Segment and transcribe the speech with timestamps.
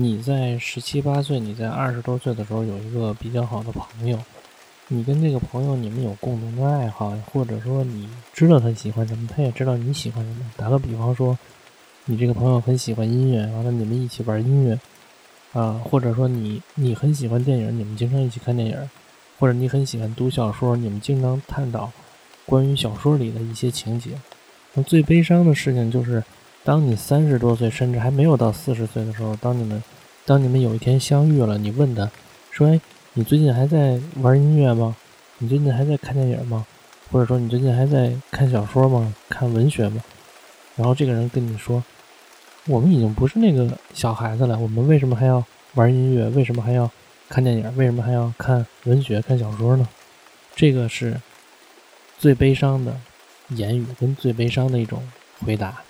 [0.00, 4.18] 你在十七八岁，你在二十多岁的时候有一个比较好的朋友，
[4.88, 10.50] 你跟这个朋友你们有共同的爱好，或者说你知道他喜欢什么，他也知道你喜欢什么。
[10.56, 11.38] 打个比方说，
[12.06, 14.80] 你这个朋友很喜欢音乐，完了你们一起玩音乐，
[15.52, 18.90] 啊，或者说你你很喜欢电影，你们经常一起看电影，
[19.38, 21.92] 或者你很喜欢读小说，你们经常探讨
[22.46, 24.12] 关于小说里的一些情节。
[24.72, 26.24] 那最悲伤的事情就是。
[26.62, 29.82] 当你三十多岁，甚至还没有到四十岁的时候，当你们，
[30.26, 32.10] 当你们有一天相遇了，你问他，
[32.50, 32.80] 说：“哎，
[33.14, 34.94] 你最近还在玩音乐吗？
[35.38, 36.66] 你最近还在看电影吗？
[37.10, 39.14] 或者说你最近还在看小说吗？
[39.28, 40.02] 看文学吗？”
[40.76, 41.82] 然后这个人跟你说
[42.68, 45.42] ：“我们已经不是那个小孩子了，我们为什么还要
[45.74, 46.28] 玩音乐？
[46.28, 46.90] 为什么还要
[47.28, 47.76] 看电影？
[47.76, 49.88] 为什么还要看文学、看小说呢？”
[50.54, 51.18] 这个是
[52.18, 52.94] 最悲伤的
[53.48, 55.02] 言语，跟最悲伤的一种
[55.44, 55.82] 回答。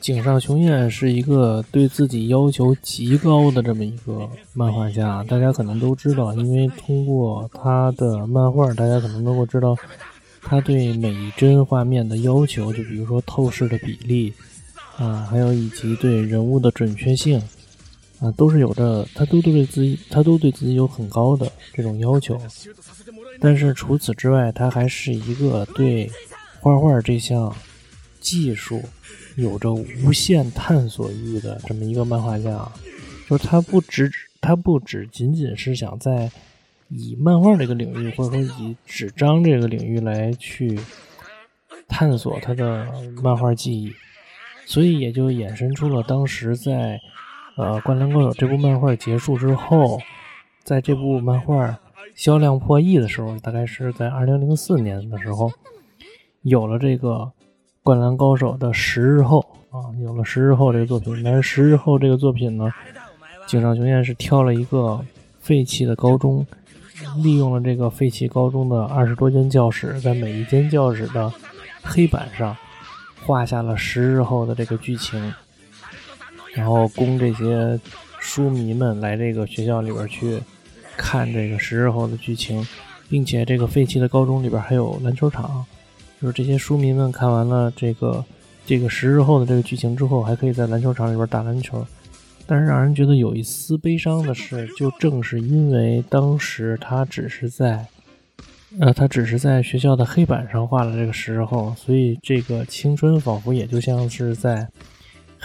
[0.00, 9.74] 井上雄彦是一个对自己要求极高的这么一个漫画家，大家可能都知道，因为通过他的漫画，大家可能能够知道
[10.42, 14.32] 他对每一帧画面的要求，就比如说透视的比例
[14.98, 17.42] 啊，还有以及对人物的准确性
[18.32, 22.40] 都是有着，他都对自己，他都对自己有很高的这种要求。
[23.40, 26.10] 但是除此之外，他还是一个对
[26.60, 27.54] 画画这项
[28.20, 28.82] 技术。
[29.36, 32.70] 有着无限探索欲的这么一个漫画家，
[33.28, 34.08] 就是他不只
[34.40, 36.30] 他不只仅仅是想在
[36.88, 40.78] 以漫画这个领域，或者说以纸张这个领域来去
[41.88, 42.86] 探索他的
[43.20, 43.92] 漫画技艺，
[44.66, 47.00] 所以也就衍生出了当时在
[47.56, 49.98] 呃《灌篮高手》这部漫画结束之后，
[50.62, 51.78] 在这部漫画
[52.14, 55.50] 销量破亿的时候，大概是在二零零四年的时候，
[56.42, 57.32] 有了这个。
[57.86, 61.22] 《灌篮高手》的十日后啊，有了十日后这个作品。
[61.22, 62.72] 但是十日后这个作品呢，
[63.46, 64.98] 井上雄彦是挑了一个
[65.38, 66.46] 废弃的高中，
[67.22, 71.30] 利用了这个废弃高中的二十多间教室，在每一间教室的
[71.82, 72.56] 黑板上
[73.26, 75.30] 画下了十日后的这个剧情，
[76.54, 77.78] 然后供这些
[78.20, 80.40] 书迷们来这个学校里边去
[80.96, 82.66] 看这个十日后的剧情，
[83.08, 85.64] 并且这个废弃的高中里边还有篮球场。
[86.22, 88.24] 就是这些书迷们看完了这个
[88.64, 91.86] 这个十日后的这个剧情之后，还可以在篮球场里边打篮球。
[92.46, 97.86] 但是让人觉得有一丝悲伤的是，就正是因为当时他只是在，
[98.80, 104.68] 呃，他只是在学校的黑板上画了这个十日后，所以这个青春仿佛也就像是在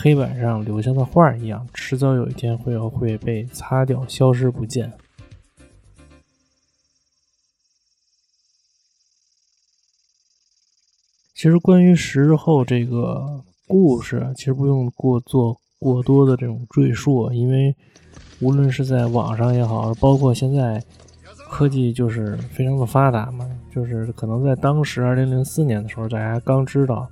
[0.01, 4.93] 黑板上留下的画一样，迟早有一天会会被擦掉，消失不见。
[11.35, 17.75] 其实关于十日后这个故事，其实不用过做过多的这种赘述，因为
[18.39, 20.81] 无论是在网上也好，包括现在
[21.49, 27.09] 科技就是非常的发达嘛，就是可能在当时二零零四年的时候，大家刚知道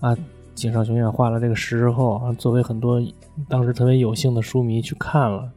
[0.00, 0.16] 啊，
[0.54, 3.02] 井上雄彦画了这个十日后啊，作为很多
[3.48, 5.50] 当时特别有幸的书迷去看了，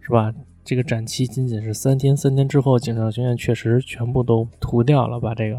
[0.00, 0.32] 是吧？
[0.64, 5.56] 这个展期仅仅是三天，三天之后，井上雄彦确实全部都涂掉了，把这个。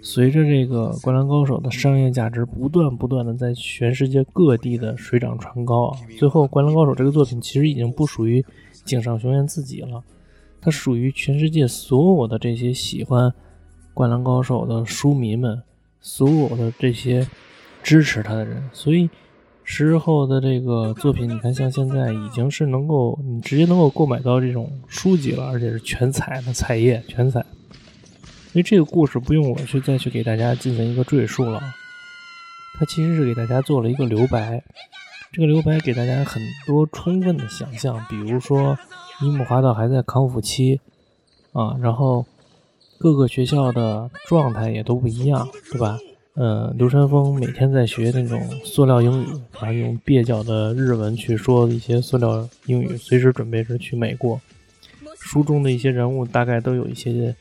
[0.00, 8.44] 随着这个《灌篮高手》的商业价值不断不断的在全世界各地的水涨船高啊，最后《灌篮高手》这个作品其实已经不属于
[8.84, 10.02] 井上雄彦自己了，
[10.60, 13.30] 它属于全世界所有的这些喜欢
[13.92, 15.62] 《灌篮高手》的书迷们，
[16.00, 17.26] 所有的这些
[17.82, 18.62] 支持他的人。
[18.72, 19.08] 所以，
[19.64, 27.40] 十日后的这个作品，你看，像现在已经是能够你直接能够购买到这种书籍了，而且是全彩的彩页，全彩。
[28.54, 31.60] 因为这个故事不用我去再去给大家进行一个赘述了，
[32.78, 34.64] 它其实是给大家做了一个留白，
[35.32, 38.76] 这个留白给大家很多充分的想象，比如说
[39.20, 40.80] 樱木花道还在康复期
[41.52, 42.24] 啊，然后
[42.98, 45.98] 各个学校的状态也都不一样，对吧？
[46.38, 49.26] 呃，流川枫每天在学那种塑料英语，
[49.60, 54.40] 然后用蹩脚的日文去说一些塑料英语，随时准备着去美国。
[55.18, 57.34] 书中的一些人物大概都有一些。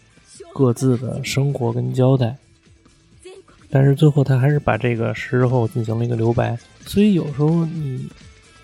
[0.54, 2.36] 各自的生活跟交代，
[3.70, 6.58] 但是最后他还是把这个十日后进行了一个留白。
[6.84, 8.08] 所以有时候你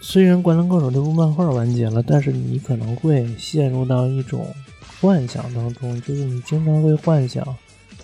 [0.01, 4.47] 虽然《灌篮高手》这部漫画完结了，但是你可能会陷入到一种
[4.99, 7.45] 幻想当中，就是你经常会幻想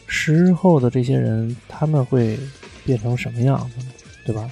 [0.09, 2.37] 十日后的这些人他们会
[2.83, 3.85] 变成什么样子，
[4.25, 4.49] 对吧？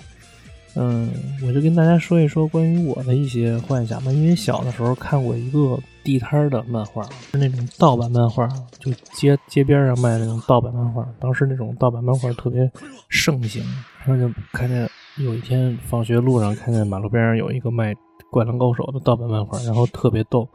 [0.79, 1.11] 嗯，
[1.43, 4.11] 我就跟大家说一说关于我的一些幻想吧。
[4.11, 7.01] 因为小的时候看过一个地摊的漫画，
[7.31, 11.03] 是那种盗版漫画，就街街边上卖那种盗版漫画。
[11.19, 12.71] 当时那种盗版漫画特别
[13.09, 13.63] 盛行，
[14.05, 14.87] 然后就看见
[15.17, 17.91] 有一天放学路上看见马路边上有一个卖
[18.29, 20.47] 《灌篮高手》的盗版漫画，然后特别逗。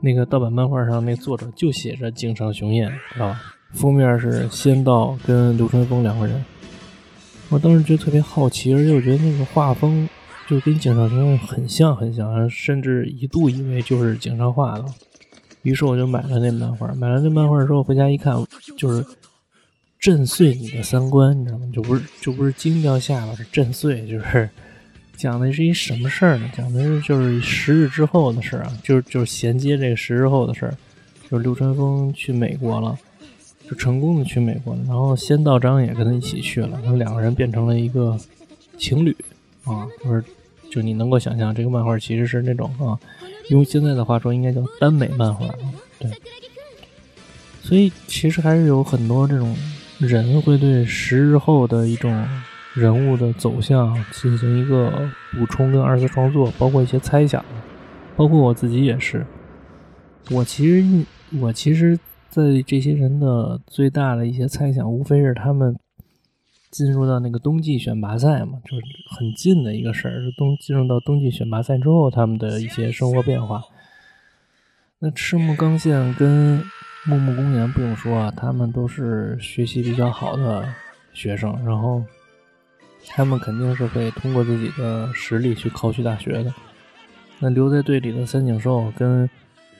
[0.00, 3.40] 那个盗版漫画上那作者就写着井上雄彦，知道吧？
[3.74, 6.44] 封面是仙道跟流川枫两个人。
[7.48, 10.08] 我当时觉得特别好奇，而且我觉得那个画风
[10.46, 14.84] 就跟井上雄很像很像，甚至一度以为就是井上画的。
[15.62, 16.86] 于是我就买了那漫画。
[16.94, 18.34] 买了那漫画之后回家一看，
[18.76, 19.04] 就是
[19.98, 21.68] 震碎你的三观，你知道吗？
[21.74, 24.06] 就不是就不是惊掉下巴，是震碎。
[24.06, 24.48] 就是
[25.16, 26.50] 讲的是一什么事儿呢？
[26.56, 30.76] 讲的是就是十日之后的事儿啊，就是就是衔接这个十日后的事儿，
[31.30, 32.96] 就是流川枫去美国了。
[33.68, 38.18] 就成功的去美国了，然后仙道章也跟他一起去了，然后两个人变成了一个
[38.78, 39.14] 情侣
[39.64, 40.24] 啊，就是
[40.70, 42.96] 就你能够想象这个漫画其实是那种啊，
[43.50, 45.46] 用现在的话说应该叫耽美漫画，
[45.98, 46.10] 对。
[47.60, 49.54] 所以其实还是有很多这种
[49.98, 52.26] 人会对十日后的一种
[52.72, 54.90] 人物的走向进行一个
[55.32, 57.44] 补充跟二次创作，包括一些猜想，
[58.16, 59.26] 包括我自己也是。
[60.30, 61.04] 我其实
[61.38, 61.98] 我其实。
[62.30, 65.74] 在这些人的最大的一些猜想，无非是他们
[66.70, 68.84] 进入到那个冬季选拔赛嘛，就是
[69.16, 70.20] 很近的一个事儿。
[70.20, 73.62] 是冬进入到冬季选拔赛之后，他们的一些生活变化。
[74.98, 76.62] 那赤木刚宪跟
[77.06, 80.68] 木木公园不用说啊，他们都是学习比较好的
[81.14, 82.04] 学生，然后
[83.06, 86.52] 他们肯定是会通过自己的实力去考取大学的。
[87.40, 89.28] 那留在队里的三井寿跟。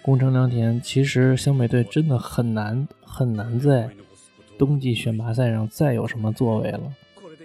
[0.09, 3.91] 宫城良田其实湘北队真的很难很难在
[4.57, 6.81] 冬季选拔赛上再有什么作为了。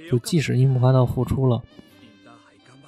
[0.10, 1.62] 就即使樱木花道复出了，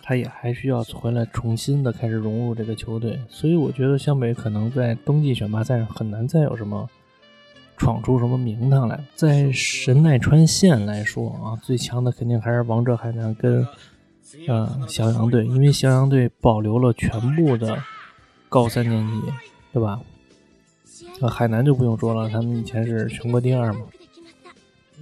[0.01, 3.19] 他也还需要回来重新的开始融入这个球队。
[3.27, 6.89] 所以我觉得湘北可能在冬季选拔赛上很难再有什么
[7.75, 9.04] 闯出什么名堂来。
[9.13, 13.68] 在神奈川县来说啊，最强的肯定还是王者海南跟
[14.48, 17.77] 嗯襄阳队，因为襄阳队保留了全部的
[18.48, 19.13] 高三年级。
[19.75, 20.00] 对吧？
[21.19, 23.81] 啊，海南就不用说了，他们以前是全国第二嘛。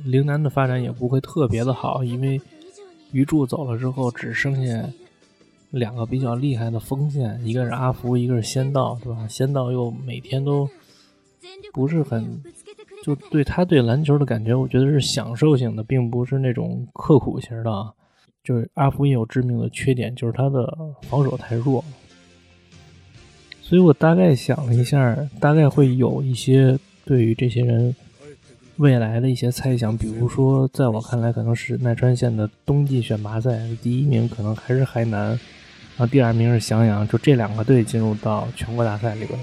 [0.03, 2.41] 陵南的发展也不会特别的好，因为
[3.11, 4.89] 鱼柱走了之后，只剩下
[5.69, 9.27] 两个比较厉害的锋线，一个是阿福，一个是仙道，对吧？
[9.27, 10.67] 仙道又每天都
[11.71, 12.41] 不是很，
[13.03, 17.93] 就对他对篮球的感觉，我觉得是享受型的，并不是那种刻苦型的。
[18.43, 21.85] 就是阿福也有致命的缺点，就是他的防守太弱。
[23.65, 27.95] 所以我大概想了一下，大概会有一些对于这些人
[28.75, 35.39] 未来的一些猜想，比如说，在我看来，可能是奈川县的冬季选拔赛第一名可能还是海南，然
[35.99, 39.39] 后第二名是襄阳，就这两个队进入到全国大赛里边。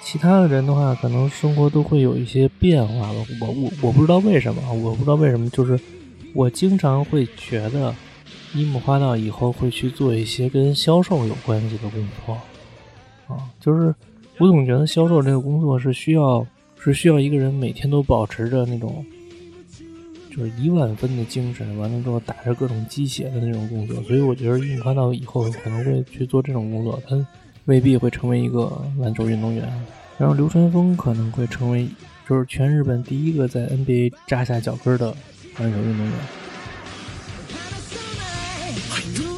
[0.00, 3.26] 其他的人的话，可能生活都会有一些变化吧。
[3.40, 5.78] 我我我不知道为什么，我不知道为什么，就是
[6.34, 7.94] 我经常会觉得
[8.54, 12.38] 樱木花道以后会去做一些跟销售有关系的工作。
[13.28, 13.94] 啊，就是
[14.38, 16.46] 我总觉得销售这个工作是需要，
[16.78, 19.04] 是需要一个人每天都保持着那种，
[20.30, 24.02] 就是一万分的精神，完了之后打着各种鸡血的那种工作。
[24.02, 27.26] 所以我觉得樱木花道以后可能会去做这种工作，他
[27.66, 29.70] 未必会成为一个篮球运动员。
[30.18, 31.88] 然后流川枫可能会成为，
[32.28, 35.14] 就是全日本第一个在 NBA 扎下脚跟的
[35.58, 36.12] 篮球运动员。《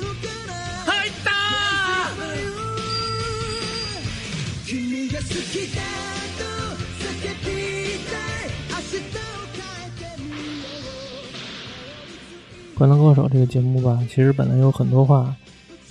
[12.76, 15.34] 灌篮高手》这个节目吧，其实本来有很多话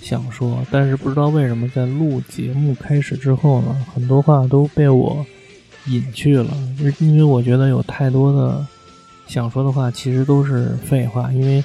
[0.00, 5.24] 想说，但是不知道为什么在录节目开始之后呢，很多话都被我
[5.86, 6.54] 隐去了。
[7.00, 8.64] 因为我觉得有太多的
[9.26, 11.32] 想说的话，其实都是废话。
[11.32, 11.64] 因为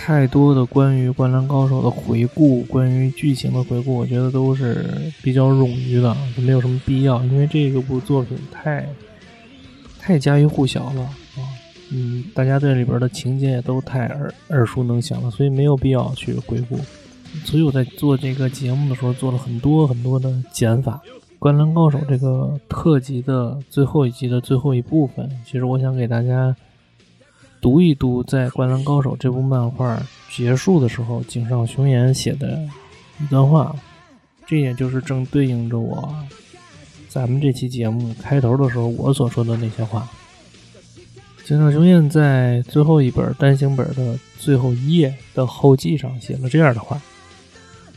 [0.00, 7.22] 太多的关于《灌篮高手》的回顾，关于剧情的回顾，我觉得都是比较冗余的，就没有什么必要。
[7.24, 8.88] 因为这个部作品太
[9.98, 11.42] 太家喻户晓了啊。
[11.90, 16.78] 嗯，大家对里边的情节也都太耳耳熟能详了，所以没有必要去回顾。
[17.44, 21.02] 所以我在做这个节目的时候，做了很多很多的减法。
[21.38, 26.56] 《灌篮高手》这个特辑的最后一集的最后一部分，其实我想给大家
[27.60, 30.00] 读一读，在《灌篮高手》这部漫画
[30.30, 32.58] 结束的时候，井上雄彦写的
[33.20, 33.74] 一段话，
[34.46, 36.14] 这也就是正对应着我
[37.08, 40.08] 咱们这期节目开头的时候我所说的那些话。
[41.44, 47.00] 井上雄彦在最后一本单行本的最后一页的后记上写了这样的话：“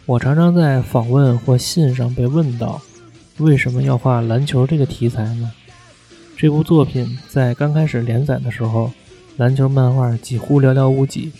[0.07, 2.81] 我常常在访问或信上被问到，
[3.37, 5.51] 为什么要画篮球这个题材呢？
[6.37, 8.89] 这部作品在刚开始连载的时候，
[9.41, 11.31] 篮球漫画几乎寥寥无几，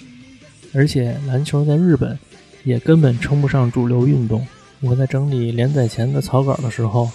[0.74, 2.18] 而且篮球在日本
[2.64, 4.44] 也根本称不上主流运动。
[4.80, 7.12] 我在整理连载前的草稿的时候，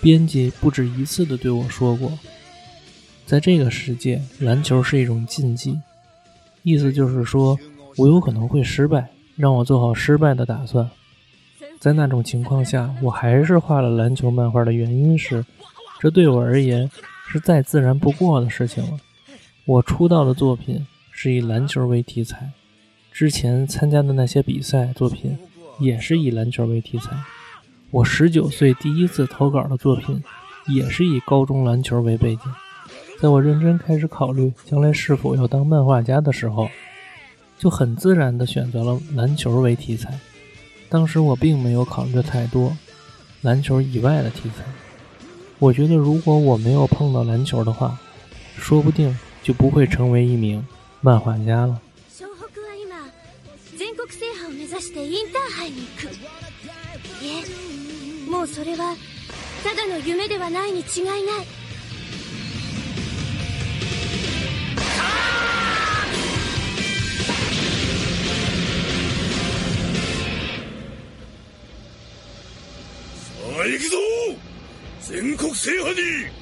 [0.00, 2.10] 编辑不止一次的对我说过。”
[3.24, 5.78] 在这个世界，篮球是一种禁忌，
[6.64, 7.56] 意思就是说
[7.96, 10.90] 我有可能会失败，让我做好失败的打算。
[11.78, 15.44] 在那种情况下，我还是画了篮球漫画的原因是，
[16.00, 16.90] 这对我而言
[17.28, 18.98] 是再自然不过的事情了。
[19.70, 22.50] 我出道的作品是以篮球为题材，
[23.12, 25.38] 之前参加的那些比赛作品
[25.78, 27.16] 也是以篮球为题材。
[27.92, 30.20] 我十九岁第一次投稿的作品
[30.66, 32.42] 也是以高中篮球为背景。
[33.20, 36.68] 在我认真开始考虑将来是否要当漫画家的时候，
[37.56, 40.18] 就很自然地选择了篮球为题材。
[40.88, 42.76] 当时我并没有考虑太多
[43.42, 44.64] 篮球以外的题材。
[45.60, 47.96] 我觉得如果我没有碰到篮球的话，
[48.58, 50.62] 说不定就不会成为一名
[51.02, 51.80] 漫画家了。
[53.76, 56.12] 全国制覇を目指してインターハイに行く。
[57.24, 58.94] いえもうそれは
[59.64, 61.24] ただの夢ではないに違いない。
[73.16, 73.32] さ
[73.62, 73.96] あ行くぞ!
[75.00, 76.39] 全国制覇に!